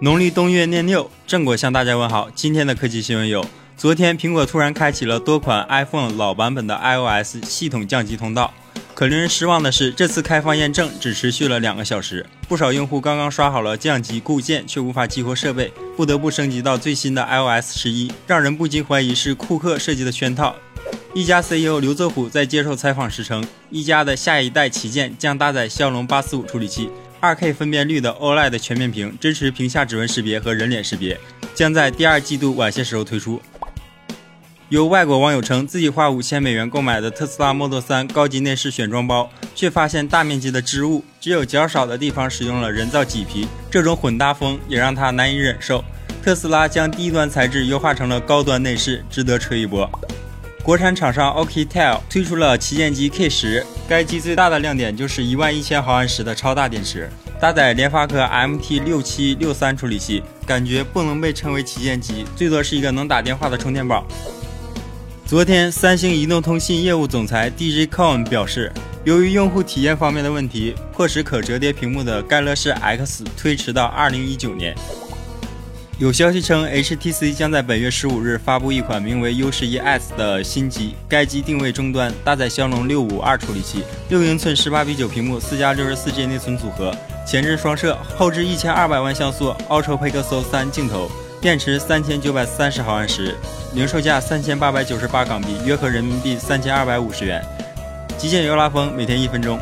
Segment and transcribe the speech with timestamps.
[0.00, 2.30] 农历冬月廿六，正果向大家问好。
[2.32, 3.44] 今天的科技新闻有：
[3.76, 8.54] 昨天苹果突然开启了多款 iPhone 老版本的 iOS 系统降级通道。
[8.94, 20.54] 可令人失望的是，这次开放验证只持续了两个小时，不少用户刚刚刷好了降级固件，却无法激活设备，不得不升级到最新的 iOS 十一，让人不禁怀疑是库克设计的圈套。
[21.12, 26.88] 一加 CEO 刘泽虎在接受采访时称，一加的下一代旗舰将搭载骁龙八四五处理器。
[27.20, 31.18] 2K 分辨率的 OLED 全面屏支持屏下指纹识别和人脸识别，
[31.52, 33.42] 将在第二季度晚些时候推出。
[34.68, 45.82] 有外国网友称自己花五千美元购买的特斯拉 Model 3高级内饰选装包，却发现大面积的织物，只有较少的地方使用了人造麂皮，这种混搭风也让他难以忍受。
[46.22, 49.90] 特斯拉将低端材质优化成了高端内饰，值得吹一波。
[50.68, 57.08] 国产厂商 OKTEL 推出了旗舰机 K 十，该机最大的亮点就是一万一千毫安时的超大电池，
[57.40, 64.06] 搭载联发科 MT 六七六三处理器，感觉不能被称为旗舰机，最多是一个能打电话的充电宝。
[65.24, 68.70] 昨天，三星移动通信业务总裁 DJ Cohen 表示，
[69.04, 74.76] 由于用户体验方面的问题，迫使可折叠屏幕的盖乐世 X 推迟到二零一九年。
[75.98, 80.94] 有消息称，HTC 将在本月十五日发布一款名为 U 十一 S 的新机。
[81.08, 86.94] 该机定位终端，搭载骁龙六五二处理器，六英寸十八比九屏幕，四加六十四 G 内存组合，
[87.26, 93.34] 前置双摄，后置一千二百万像素 Ultra Pixel 三镜头，电池三千九百三十毫安时，
[93.74, 97.44] 零售价三千八百九十八港币，约合人民币三千二百五十元。
[98.16, 99.58] 极简油拉风，每天一分钟。